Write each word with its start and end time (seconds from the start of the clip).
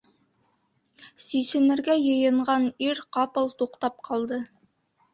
Сисенергә 1.25 1.99
йыйынған 2.07 2.69
ир 2.89 3.05
ҡапыл 3.19 3.57
туҡтап 3.63 4.05
ҡалды. 4.13 4.45